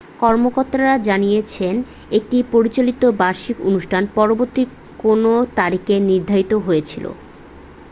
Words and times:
কর্মকর্তারা 0.19 1.07
জানিয়েছেন 1.07 1.75
একটি 2.11 2.37
প্রচলিত 2.51 3.01
বার্ষিক 3.19 3.57
অনুষ্ঠান 3.69 4.03
পরবর্তী 4.15 4.63
কোনও 4.99 5.31
তারিখে 5.57 5.95
নির্ধারিত 6.09 6.51
হয়েছিল 6.65 7.05